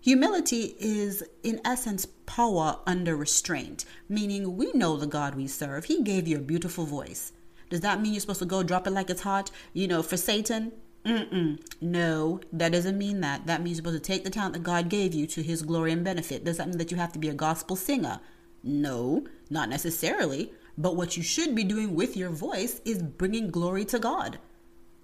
[0.00, 5.86] Humility is, in essence, power under restraint, meaning we know the God we serve.
[5.86, 7.32] He gave you a beautiful voice.
[7.68, 9.50] Does that mean you're supposed to go drop it like it's hot?
[9.72, 10.70] You know, for Satan?
[11.04, 11.58] Mm-mm.
[11.80, 13.46] No, that doesn't mean that.
[13.46, 15.92] That means you're supposed to take the talent that God gave you to his glory
[15.92, 16.44] and benefit.
[16.44, 18.20] Does that mean that you have to be a gospel singer?
[18.66, 20.52] No, not necessarily.
[20.76, 24.38] But what you should be doing with your voice is bringing glory to God.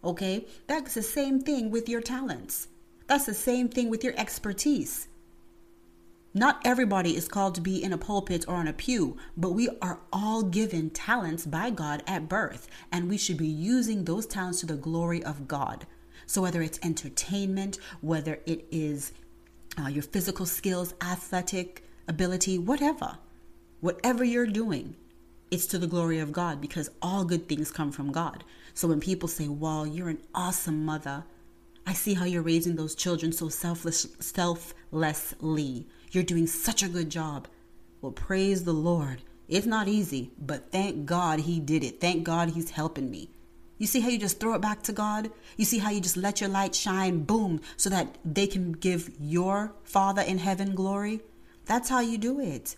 [0.05, 0.46] Okay?
[0.66, 2.68] That's the same thing with your talents.
[3.07, 5.09] That's the same thing with your expertise.
[6.35, 9.68] Not everybody is called to be in a pulpit or on a pew, but we
[9.83, 14.61] are all given talents by God at birth, and we should be using those talents
[14.61, 15.87] to the glory of God.
[16.25, 19.12] So, whether it's entertainment, whether it is
[19.79, 23.18] uh, your physical skills, athletic ability, whatever,
[23.82, 24.96] whatever you're doing,
[25.50, 28.42] it's to the glory of God because all good things come from God.
[28.72, 31.24] So, when people say, Well, you're an awesome mother,
[31.86, 35.86] I see how you're raising those children so selfless, selflessly.
[36.12, 37.48] You're doing such a good job.
[38.00, 39.22] Well, praise the Lord.
[39.48, 42.00] It's not easy, but thank God He did it.
[42.00, 43.28] Thank God He's helping me.
[43.78, 45.32] You see how you just throw it back to God?
[45.56, 49.10] You see how you just let your light shine, boom, so that they can give
[49.18, 51.20] your Father in heaven glory?
[51.66, 52.76] That's how you do it.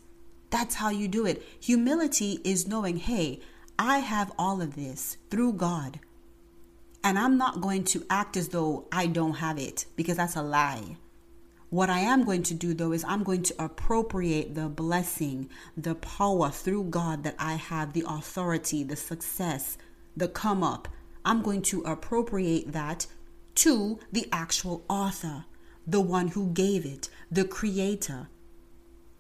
[0.55, 1.43] That's how you do it.
[1.59, 3.41] Humility is knowing, hey,
[3.77, 5.99] I have all of this through God.
[7.03, 10.43] And I'm not going to act as though I don't have it because that's a
[10.43, 10.97] lie.
[11.71, 15.97] What I am going to do though is I'm going to appropriate the blessing, the
[15.97, 19.77] power through God that I have, the authority, the success,
[20.17, 20.87] the come up.
[21.25, 23.09] I'm going to appropriate that
[23.57, 25.47] to the actual author,
[25.85, 28.29] the one who gave it, the creator.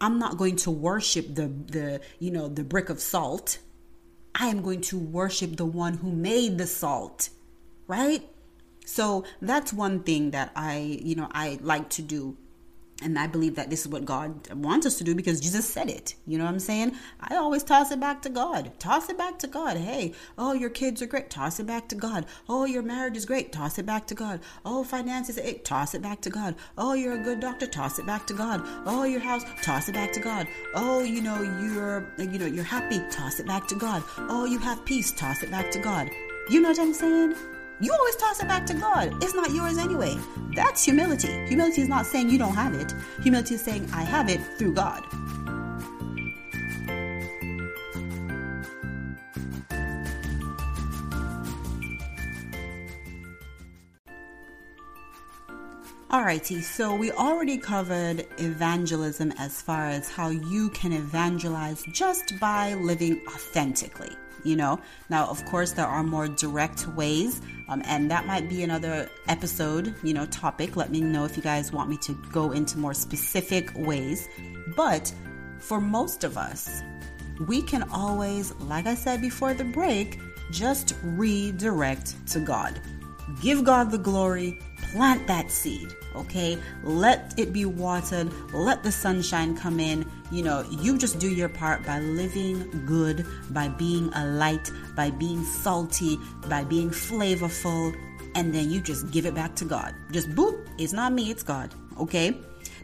[0.04, 3.58] I'm not going to worship the the you know the brick of salt.
[4.34, 7.30] I am going to worship the one who made the salt
[7.86, 8.22] right?
[8.86, 12.36] So that's one thing that I, you know, I like to do.
[13.02, 15.90] And I believe that this is what God wants us to do because Jesus said
[15.90, 16.14] it.
[16.26, 16.92] You know what I'm saying?
[17.20, 18.70] I always toss it back to God.
[18.78, 19.76] Toss it back to God.
[19.76, 21.28] Hey, oh, your kids are great.
[21.28, 22.24] Toss it back to God.
[22.48, 23.52] Oh, your marriage is great.
[23.52, 24.40] Toss it back to God.
[24.64, 25.64] Oh, finances, it.
[25.64, 26.54] toss it back to God.
[26.78, 27.66] Oh, you're a good doctor.
[27.66, 28.62] Toss it back to God.
[28.86, 30.46] Oh, your house, toss it back to God.
[30.74, 33.00] Oh, you know, you're, you know, you're happy.
[33.10, 34.04] Toss it back to God.
[34.18, 35.12] Oh, you have peace.
[35.12, 36.10] Toss it back to God.
[36.48, 37.34] You know what I'm saying?
[37.80, 39.22] You always toss it back to God.
[39.22, 40.16] It's not yours anyway.
[40.54, 41.44] That's humility.
[41.46, 44.74] Humility is not saying you don't have it, humility is saying I have it through
[44.74, 45.02] God.
[56.10, 62.74] Alrighty, so we already covered evangelism as far as how you can evangelize just by
[62.74, 64.80] living authentically you know.
[65.08, 69.94] Now, of course, there are more direct ways, um, and that might be another episode,
[70.02, 70.76] you know, topic.
[70.76, 74.28] Let me know if you guys want me to go into more specific ways.
[74.76, 75.12] But
[75.58, 76.82] for most of us,
[77.46, 82.80] we can always, like I said before the break, just redirect to God.
[83.40, 84.60] Give God the glory,
[84.94, 86.56] plant that seed, okay?
[86.84, 90.08] Let it be watered, let the sunshine come in.
[90.30, 95.10] You know, you just do your part by living good, by being a light, by
[95.10, 96.16] being salty,
[96.48, 97.92] by being flavorful,
[98.36, 99.92] and then you just give it back to God.
[100.12, 102.38] Just boop, it's not me, it's God, okay?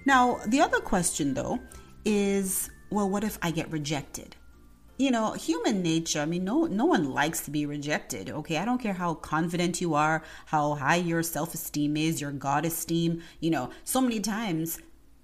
[0.05, 1.61] Now, the other question though
[2.05, 4.35] is well, what if I get rejected?
[5.00, 6.20] You know, human nature.
[6.20, 8.28] I mean, no no one likes to be rejected.
[8.28, 12.32] Okay, I don't care how confident you are, how high your self esteem is, your
[12.32, 13.22] God esteem.
[13.40, 14.78] You know, so many times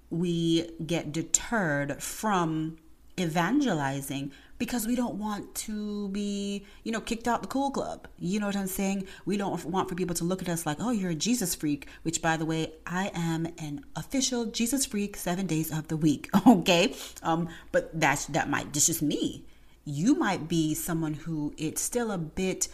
[0.09, 2.77] we get deterred from
[3.19, 8.07] evangelizing because we don't want to be, you know, kicked out the cool club.
[8.17, 9.05] You know what I'm saying?
[9.25, 11.87] We don't want for people to look at us like, oh, you're a Jesus freak,
[12.01, 16.29] which by the way, I am an official Jesus freak seven days of the week.
[16.47, 16.95] Okay.
[17.21, 19.45] Um, but that's that might that's just me
[19.87, 22.67] you might be someone who it's still a bit,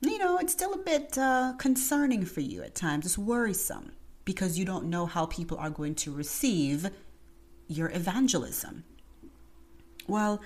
[0.00, 3.04] you know, it's still a bit uh, concerning for you at times.
[3.04, 3.92] It's worrisome
[4.24, 6.90] because you don't know how people are going to receive
[7.68, 8.84] your evangelism.
[10.08, 10.40] Well,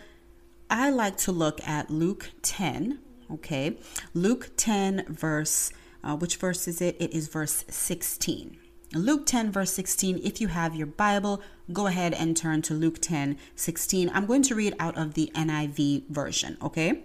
[0.68, 2.98] I like to look at Luke 10,
[3.30, 3.78] okay?
[4.12, 6.96] Luke 10, verse, uh, which verse is it?
[6.98, 8.57] It is verse 16.
[8.94, 10.20] Luke 10, verse 16.
[10.24, 14.10] If you have your Bible, go ahead and turn to Luke 10, 16.
[14.14, 17.04] I'm going to read out of the NIV version, okay?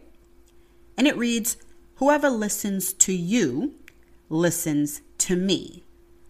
[0.98, 1.58] And it reads
[1.96, 3.76] Whoever listens to you
[4.30, 5.84] listens to me.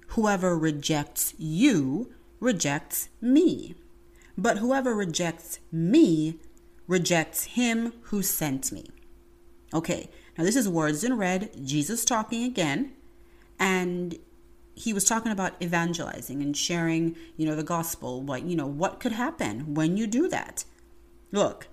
[0.10, 3.76] Whoever rejects you rejects me.
[4.38, 6.40] But whoever rejects me
[6.88, 8.90] rejects him who sent me.
[9.74, 12.94] Okay, now this is words in red, Jesus talking again.
[13.60, 14.18] And
[14.76, 18.22] he was talking about evangelizing and sharing, you know, the gospel.
[18.22, 20.66] What, you know, what could happen when you do that?
[21.32, 21.68] Look,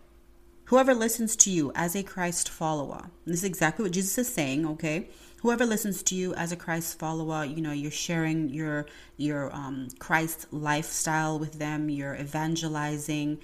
[0.67, 4.67] whoever listens to you as a Christ follower, this is exactly what Jesus is saying,
[4.67, 5.09] okay?
[5.43, 8.87] Whoever listens to you as a Christ follower, you know, you're sharing your
[9.17, 13.39] your um, Christ lifestyle with them, you're evangelizing,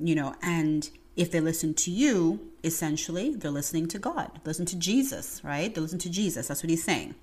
[0.00, 4.40] you know, and if they listen to you, essentially, they're listening to God.
[4.44, 5.74] Listen to Jesus, right?
[5.74, 6.48] They listen to Jesus.
[6.48, 7.14] That's what he's saying.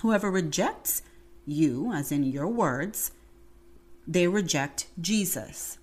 [0.00, 1.02] Whoever rejects
[1.44, 3.10] you, as in your words,
[4.06, 5.78] they reject Jesus.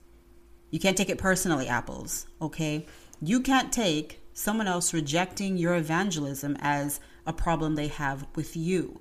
[0.72, 2.86] You can't take it personally, apples, okay?
[3.22, 9.00] You can't take someone else rejecting your evangelism as a problem they have with you.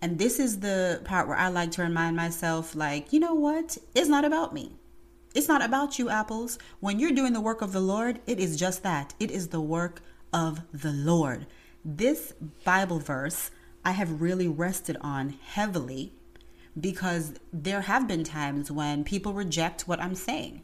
[0.00, 3.76] And this is the part where I like to remind myself, like, you know what?
[3.94, 4.76] It's not about me.
[5.34, 6.58] It's not about you, apples.
[6.80, 9.14] When you're doing the work of the Lord, it is just that.
[9.20, 10.00] It is the work
[10.32, 11.46] of the Lord.
[11.84, 12.32] This
[12.64, 13.50] Bible verse
[13.84, 16.12] I have really rested on heavily
[16.78, 20.62] because there have been times when people reject what I'm saying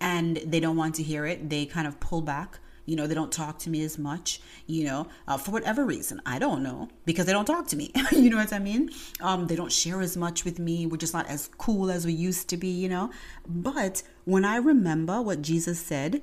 [0.00, 1.50] and they don't want to hear it.
[1.50, 2.58] They kind of pull back.
[2.84, 6.22] You know, they don't talk to me as much, you know, uh, for whatever reason.
[6.24, 7.90] I don't know because they don't talk to me.
[8.12, 8.90] you know what I mean?
[9.20, 10.86] Um, they don't share as much with me.
[10.86, 13.10] We're just not as cool as we used to be, you know?
[13.48, 16.22] But when I remember what Jesus said,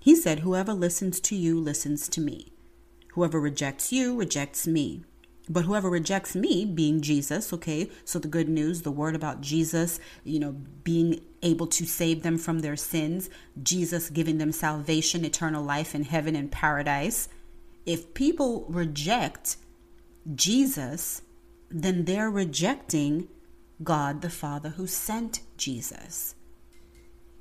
[0.00, 2.52] he said, Whoever listens to you listens to me.
[3.12, 5.04] Whoever rejects you rejects me.
[5.48, 10.00] But whoever rejects me, being Jesus, okay, so the good news, the word about Jesus,
[10.24, 10.52] you know,
[10.84, 13.28] being able to save them from their sins,
[13.62, 17.28] Jesus giving them salvation, eternal life in heaven and paradise.
[17.84, 19.58] If people reject
[20.34, 21.20] Jesus,
[21.70, 23.28] then they're rejecting
[23.82, 26.34] God the Father who sent Jesus.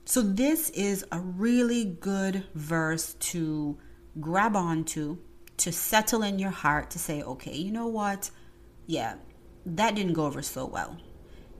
[0.03, 3.77] So, this is a really good verse to
[4.19, 5.19] grab onto
[5.63, 8.29] to settle in your heart to say, okay, you know what?
[8.85, 9.15] Yeah,
[9.65, 10.97] that didn't go over so well.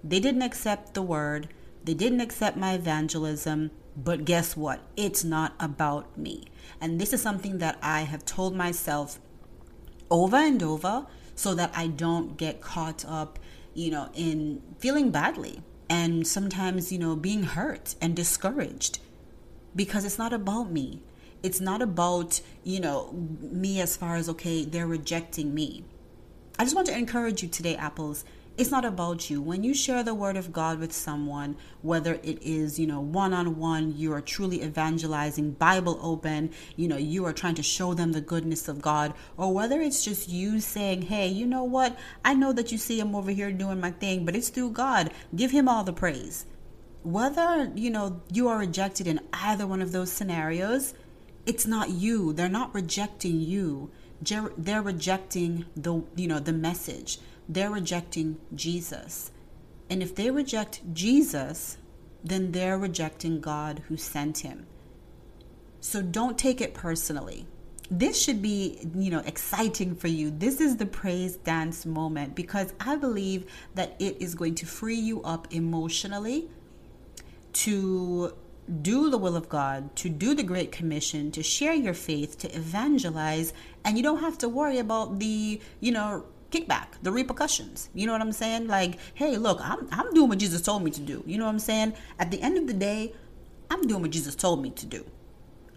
[0.04, 1.47] They didn't accept the word,
[1.86, 4.82] they didn't accept my evangelism, but guess what?
[4.97, 6.43] It's not about me.
[6.82, 9.20] And this is something that I have told myself
[10.12, 13.39] over and over so that I don't get caught up,
[13.74, 18.99] you know, in feeling badly and sometimes, you know, being hurt and discouraged
[19.74, 21.01] because it's not about me
[21.44, 25.84] it's not about you know me as far as okay they're rejecting me.
[26.58, 28.24] I just want to encourage you today apples.
[28.56, 29.41] It's not about you.
[29.41, 33.98] When you share the word of god with someone whether it is you know one-on-one
[33.98, 38.22] you are truly evangelizing bible open you know you are trying to show them the
[38.22, 41.98] goodness of god or whether it's just you saying hey you know what?
[42.24, 45.12] I know that you see i'm over here doing my thing but it's through god.
[45.36, 46.46] Give him all the praise.
[47.02, 50.94] Whether you know you are rejected in either one of those scenarios
[51.46, 52.34] it's not you.
[52.34, 53.91] They're not rejecting you.
[54.58, 57.20] They're rejecting the you know the message.
[57.50, 59.32] They're rejecting jesus.
[59.89, 61.78] And if they reject jesus
[62.24, 64.66] then they're rejecting god who sent him.
[65.82, 67.46] So don't take it personally.
[67.91, 70.32] This should be you know exciting for you.
[70.32, 74.96] This is the praise dance moment because i believe that it is going to free
[74.96, 76.50] you up emotionally
[77.52, 78.34] to
[78.82, 82.55] do the will of God, to do the Great Commission, to share your faith, to
[82.55, 83.53] evangelize,
[83.84, 87.89] and you don't have to worry about the, you know, kickback, the repercussions.
[87.93, 88.68] You know what I'm saying?
[88.68, 91.24] Like, hey, look, I'm, I'm doing what Jesus told me to do.
[91.26, 91.93] You know what I'm saying?
[92.20, 93.14] At the end of the day,
[93.70, 95.05] I'm doing what Jesus told me to do.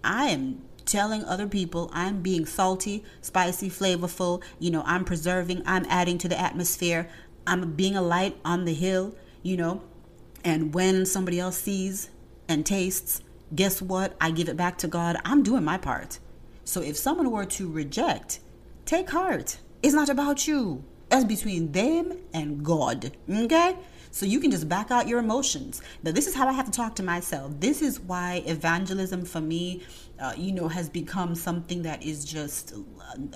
[0.05, 4.43] I am telling other people I'm being salty, spicy, flavorful.
[4.59, 7.09] You know, I'm preserving, I'm adding to the atmosphere.
[7.47, 9.83] I'm being a light on the hill, you know.
[10.45, 12.11] And when somebody else sees
[12.49, 13.21] and tastes,
[13.55, 14.17] guess what?
[14.21, 15.17] I give it back to God.
[15.25, 16.19] I'm doing my part.
[16.65, 18.41] So if someone were to reject,
[18.85, 19.59] take heart.
[19.83, 20.85] It's not about you.
[21.09, 23.17] That's between them and God.
[23.31, 23.77] Okay?
[24.11, 25.83] So you can just back out your emotions.
[26.03, 27.53] Now, this is how I have to talk to myself.
[27.61, 29.83] This is why evangelism for me,
[30.21, 32.83] uh, you know, has become something that is just a,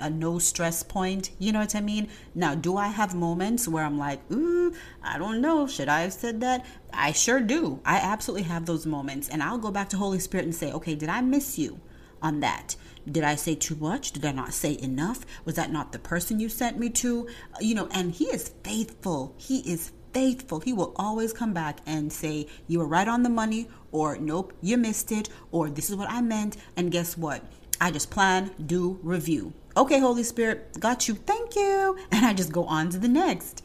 [0.06, 1.30] a, no stress point.
[1.38, 2.08] You know what I mean?
[2.34, 6.12] Now, do I have moments where I'm like, ooh, I don't know, should I have
[6.12, 6.64] said that?
[6.92, 7.80] I sure do.
[7.84, 9.28] I absolutely have those moments.
[9.28, 11.80] And I'll go back to Holy Spirit and say, okay, did I miss you?
[12.22, 12.76] on that.
[13.10, 14.12] Did I say too much?
[14.12, 15.24] Did I not say enough?
[15.44, 17.26] Was that not the person you sent me to?
[17.60, 19.34] You know, and he is faithful.
[19.38, 20.60] He is faithful.
[20.60, 24.52] He will always come back and say, You were right on the money, or Nope,
[24.60, 26.56] you missed it, or This is what I meant.
[26.76, 27.42] And guess what?
[27.80, 29.52] I just plan, do, review.
[29.76, 31.14] Okay, Holy Spirit, got you.
[31.14, 31.96] Thank you.
[32.12, 33.64] And I just go on to the next.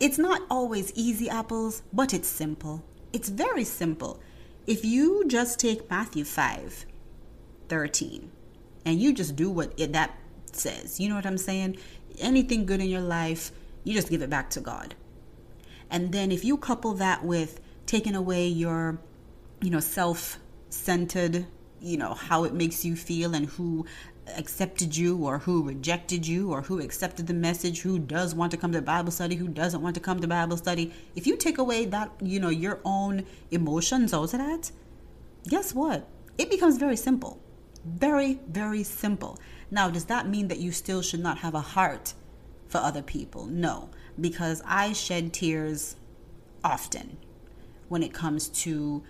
[0.00, 2.82] It's not always easy apples, but it's simple.
[3.12, 4.20] It's very simple.
[4.66, 6.86] If you just take Matthew 5
[7.68, 8.30] 13
[8.84, 10.18] and you just do what it, that
[10.52, 11.78] says, you know what I'm saying?
[12.18, 13.52] Anything good in your life,
[13.84, 14.94] you just give it back to God.
[15.92, 18.98] And then if you couple that with taking away your,
[19.60, 20.38] you know, self
[20.70, 21.46] centered,
[21.80, 23.84] you know, how it makes you feel and who
[24.36, 28.56] accepted you or who rejected you or who accepted the message who does want to
[28.56, 31.58] come to bible study who doesn't want to come to bible study if you take
[31.58, 34.70] away that you know your own emotions out of that
[35.48, 36.08] guess what?
[36.38, 37.40] It becomes very simple.
[37.84, 39.40] Very very simple.
[39.72, 42.14] Now does that mean that you still should not have a heart
[42.68, 43.46] for other people?
[43.46, 43.90] No
[44.20, 45.96] because i shed tears
[46.64, 47.16] often
[47.88, 49.02] when it comes to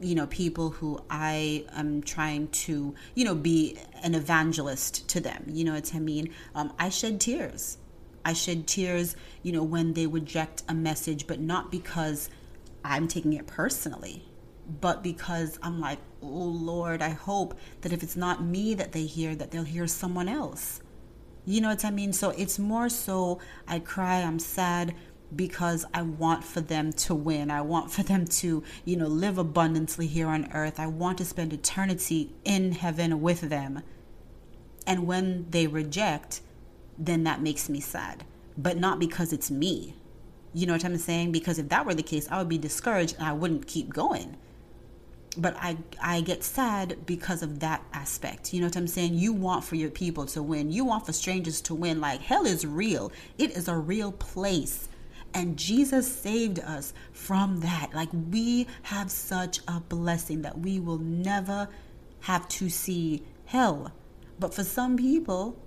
[0.00, 5.44] you know people who i am trying to you know be an evangelist to them.
[5.46, 6.32] You know what i mean?
[6.54, 7.76] Um, i shed tears.
[8.24, 12.28] I shed tears you know when they reject a message but not because
[12.84, 14.24] i'm taking it personally
[14.80, 19.04] but because i'm like oh lord i hope that if it's not me that they
[19.04, 20.80] hear that they'll hear someone else
[21.44, 24.94] you know what i mean so it's more so i cry i'm sad
[25.34, 27.50] because I want for them to win.
[27.50, 30.80] I want for them to, you know, live abundantly here on earth.
[30.80, 33.82] I want to spend eternity in heaven with them.
[34.86, 36.40] And when they reject,
[36.98, 38.24] then that makes me sad.
[38.56, 39.94] But not because it's me.
[40.52, 41.30] You know what I'm saying?
[41.32, 44.36] Because if that were the case, I would be discouraged and I wouldn't keep going.
[45.36, 48.52] But I I get sad because of that aspect.
[48.52, 49.14] You know what I'm saying?
[49.14, 50.72] You want for your people to win.
[50.72, 52.00] You want for strangers to win.
[52.00, 53.12] Like hell is real.
[53.38, 54.88] It is a real place
[55.34, 57.94] and Jesus saved us from that.
[57.94, 61.68] Like we have such a blessing that we will never
[62.20, 63.92] have to see hell.
[64.38, 65.58] But for some people,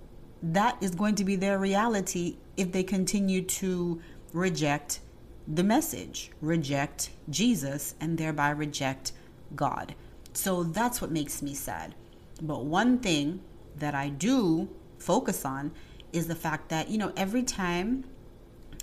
[0.42, 4.00] that is going to be their reality if they continue to
[4.32, 5.00] reject
[5.46, 9.12] the message, reject Jesus, and thereby reject
[9.56, 9.94] God.
[10.32, 11.94] So that's what makes me sad.
[12.42, 13.40] But one thing
[13.76, 15.72] that I do focus on
[16.12, 18.04] is the fact that, you know, every time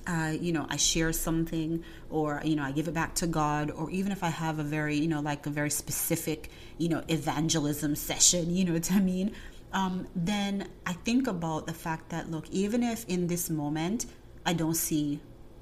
[0.08, 3.72] uh, you know, I share something or, you know, I give it back to God,
[3.72, 7.04] or even if I have a very, you know, like a very specific, you know,
[7.08, 9.34] evangelism session, you know what I mean?
[9.74, 14.06] Um, then I think about the fact that, look, even if in this moment
[14.46, 15.20] I don't see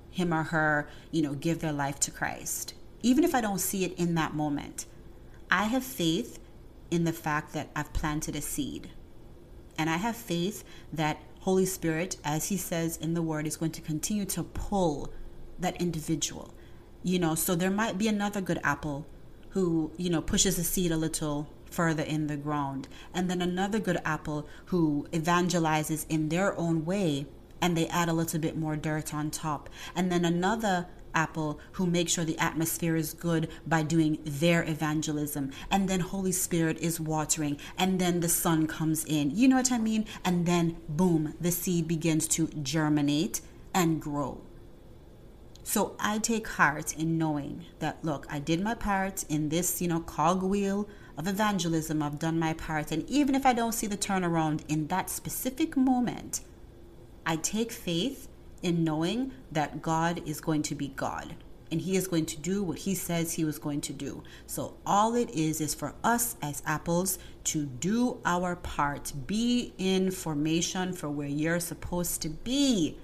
[0.10, 3.84] him or her, you know, give their life to Christ, even if I don't see
[3.84, 4.86] it in that moment,
[5.52, 6.40] I have faith
[6.92, 8.90] in the fact that I've planted a seed.
[9.78, 13.72] And I have faith that Holy Spirit, as He says in the Word, is going
[13.72, 15.14] to continue to pull
[15.60, 16.54] that individual.
[17.04, 19.06] You know, so there might be another good apple
[19.52, 23.80] who, you know, pushes the seed a little further in the ground, and then another
[23.80, 27.28] good apple who evangelizes in their own way
[27.62, 31.86] and they add a little bit more dirt on top, and then another Apple who
[31.86, 35.52] make sure the atmosphere is good by doing their evangelism.
[35.72, 37.58] And then Holy Spirit is watering.
[37.78, 39.32] And then the sun comes in.
[39.36, 40.06] You know what I mean?
[40.24, 43.42] And then boom, the seed begins to germinate
[43.74, 44.42] and grow.
[45.64, 49.88] So I take heart in knowing that look, I did my part in this, you
[49.88, 52.02] know, cogwheel of evangelism.
[52.02, 52.92] I've done my part.
[52.92, 56.42] And even if I don't see the turnaround in that specific moment,
[57.24, 58.28] I take faith
[58.62, 61.36] in knowing that God is going to be God
[61.72, 64.24] and he is going to do what he says he was going to do.
[64.48, 70.12] So all it is is for us as apples to do our part, be in
[70.12, 72.98] formation for where you're supposed to be.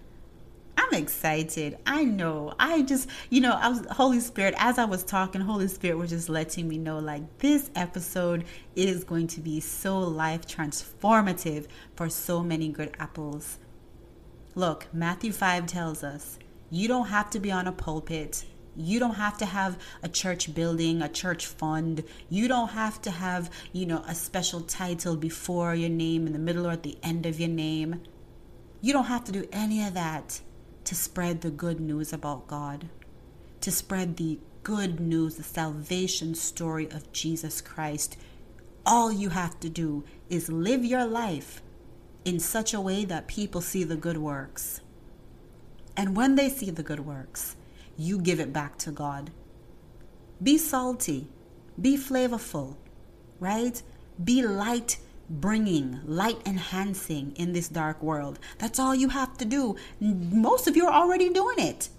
[0.78, 1.78] I'm excited.
[1.86, 2.54] I know.
[2.60, 6.10] I just, you know, I was Holy Spirit as I was talking, Holy Spirit was
[6.10, 8.44] just letting me know like this episode
[8.76, 13.58] is going to be so life transformative for so many good apples.
[14.58, 16.40] Look, Matthew 5 tells us
[16.70, 18.46] you don't have to be on a pulpit.
[18.78, 22.06] You don't have to have a church building, a church fund.
[22.30, 26.40] You don't have to have, you know, a special title before your name, in the
[26.40, 28.02] middle or at the end of your name.
[28.80, 30.40] You don't have to do any of that
[30.86, 32.88] to spread the good news about God,
[33.60, 38.16] to spread the good news, the salvation story of Jesus Christ.
[38.86, 41.62] All you have to do is live your life
[42.26, 44.82] in such a way that people see the good works.
[45.96, 47.56] And when they see the good works,
[47.96, 49.32] you give it back to God.
[50.44, 51.30] Be salty,
[51.80, 52.76] be flavorful,
[53.40, 53.82] right?
[54.22, 54.98] Be light
[55.30, 58.40] bringing, light enhancing in this dark world.
[58.58, 59.76] That's all you have to do.
[60.00, 61.90] Most of you are already doing it.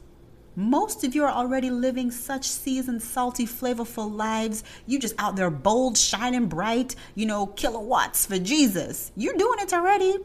[0.59, 4.65] Most of you are already living such seasoned, salty, flavorful lives.
[4.87, 9.13] You just out there bold, shining bright, you know, kilowatts for Jesus.
[9.15, 10.17] You're doing it already.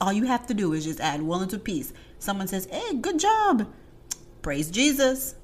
[0.00, 1.92] All you have to do is just add one little piece.
[2.18, 3.68] Someone says, "Hey, good job."
[4.42, 5.36] Praise Jesus.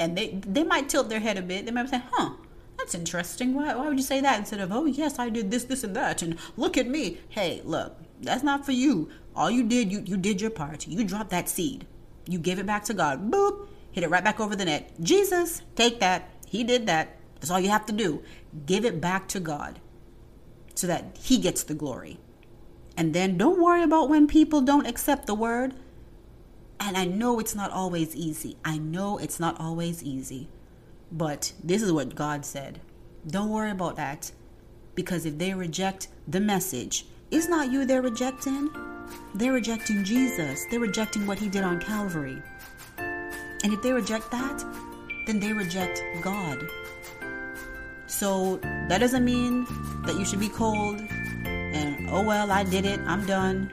[0.00, 1.64] And they they might tilt their head a bit.
[1.64, 2.32] They might say, "Huh,
[2.76, 3.54] that's interesting.
[3.54, 5.94] Why, why would you say that instead of, oh, yes, I did this, this, and
[5.96, 7.18] that, and look at me?
[7.28, 9.08] Hey, look, that's not for you.
[9.34, 10.86] All you did, you, you did your part.
[10.86, 11.86] You dropped that seed.
[12.28, 13.30] You gave it back to God.
[13.30, 14.92] Boop, hit it right back over the net.
[15.00, 16.28] Jesus, take that.
[16.46, 17.16] He did that.
[17.36, 18.22] That's all you have to do.
[18.66, 19.80] Give it back to God
[20.74, 22.18] so that He gets the glory.
[22.94, 25.72] And then don't worry about when people don't accept the word.
[26.78, 28.58] And I know it's not always easy.
[28.66, 30.50] I know it's not always easy.
[31.10, 32.82] But this is what God said.
[33.26, 34.30] Don't worry about that.
[34.94, 38.68] Because if they reject the message, it's not you they're rejecting.
[39.34, 40.66] They're rejecting Jesus.
[40.70, 42.42] They're rejecting what he did on Calvary.
[43.66, 44.64] And if they reject that,
[45.26, 46.68] then they reject God.
[48.06, 49.66] So that doesn't mean
[50.04, 53.72] that you should be cold and, oh well, I did it, I'm done.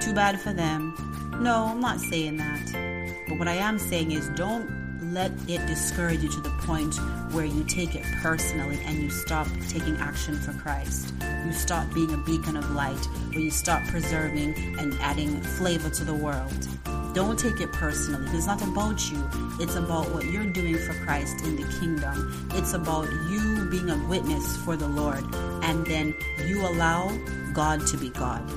[0.00, 0.96] Too bad for them.
[1.40, 3.24] No, I'm not saying that.
[3.28, 4.79] But what I am saying is don't
[5.12, 6.94] let it discourage you to the point
[7.32, 11.12] where you take it personally and you stop taking action for Christ.
[11.44, 16.04] You stop being a beacon of light, where you stop preserving and adding flavor to
[16.04, 16.68] the world.
[17.12, 18.30] Don't take it personally.
[18.36, 19.28] It's not about you.
[19.58, 22.48] It's about what you're doing for Christ in the kingdom.
[22.52, 25.24] It's about you being a witness for the Lord.
[25.64, 26.14] And then
[26.46, 27.10] you allow
[27.52, 28.48] God to be God.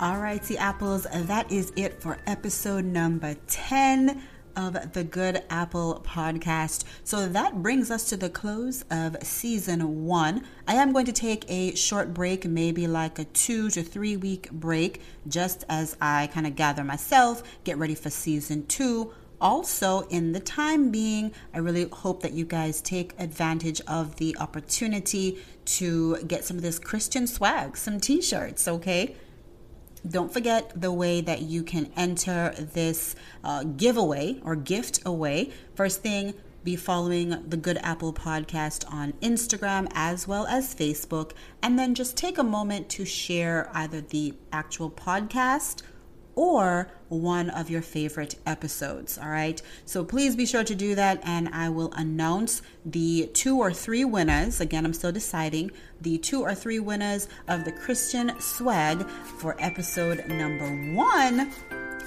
[0.00, 4.22] Alrighty, apples, that is it for episode number 10
[4.56, 6.84] of the Good Apple podcast.
[7.04, 10.46] So that brings us to the close of season one.
[10.66, 14.50] I am going to take a short break, maybe like a two to three week
[14.50, 19.12] break, just as I kind of gather myself, get ready for season two.
[19.38, 24.34] Also, in the time being, I really hope that you guys take advantage of the
[24.40, 29.14] opportunity to get some of this Christian swag, some t shirts, okay?
[30.08, 35.50] Don't forget the way that you can enter this uh, giveaway or gift away.
[35.74, 36.34] First thing,
[36.64, 41.32] be following the Good Apple podcast on Instagram as well as Facebook.
[41.62, 45.82] And then just take a moment to share either the actual podcast
[46.34, 49.18] or one of your favorite episodes.
[49.18, 49.60] All right.
[49.84, 51.20] So please be sure to do that.
[51.24, 54.60] And I will announce the two or three winners.
[54.60, 59.06] Again, I'm still deciding the two or three winners of the Christian swag
[59.38, 61.50] for episode number one,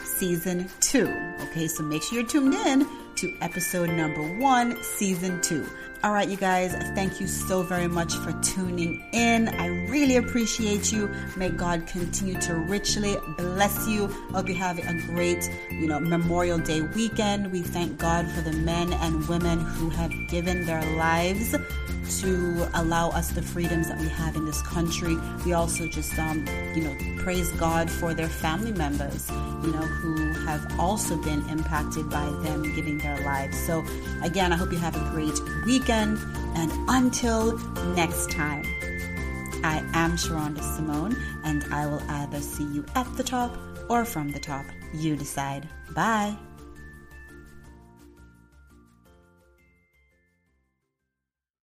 [0.04, 1.08] season two.
[1.50, 1.68] Okay.
[1.68, 5.68] So make sure you're tuned in to episode number one, season two.
[6.04, 9.48] All right, you guys, thank you so very much for tuning in.
[9.48, 11.10] I really appreciate you.
[11.38, 14.14] May God continue to richly bless you.
[14.32, 17.54] I hope you have a great, you know, Memorial Day weekend.
[17.54, 21.56] We thank God for the men and women who have given their lives
[22.20, 25.16] to allow us the freedoms that we have in this country.
[25.46, 26.46] We also just, um,
[26.76, 32.10] you know, praise God for their family members, you know, who have also been impacted
[32.10, 33.58] by them giving their lives.
[33.66, 33.86] So,
[34.22, 35.40] again, I hope you have a great
[35.94, 37.58] And until
[37.96, 38.64] next time,
[39.64, 43.56] I am Sherunda Simone, and I will either see you at the top
[43.90, 44.66] or from the top.
[44.94, 45.70] You decide.
[45.94, 46.36] Bye.